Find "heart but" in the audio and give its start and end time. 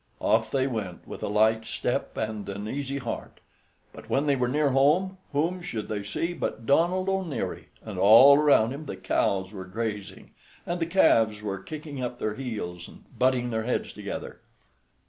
2.97-4.09